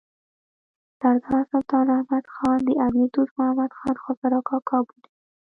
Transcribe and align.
سردار 0.99 1.43
سلطان 1.51 1.85
احمد 1.97 2.25
خان 2.35 2.59
د 2.67 2.69
امیر 2.87 3.07
دوست 3.15 3.33
محمد 3.37 3.71
خان 3.77 3.95
خسر 4.03 4.31
او 4.37 4.43
کاکا 4.49 4.77
بولي. 4.87 5.11